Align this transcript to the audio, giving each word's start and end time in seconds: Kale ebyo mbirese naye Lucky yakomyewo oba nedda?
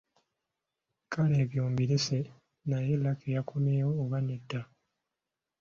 Kale 1.11 1.35
ebyo 1.43 1.61
mbirese 1.71 2.17
naye 2.69 2.93
Lucky 3.03 3.29
yakomyewo 3.35 3.91
oba 4.03 4.17
nedda? 4.27 4.61